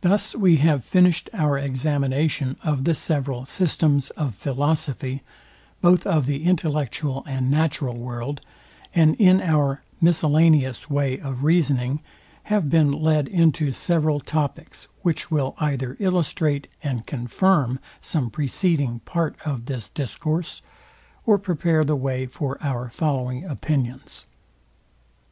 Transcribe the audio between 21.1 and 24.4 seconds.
or prepare the way for our following opinions.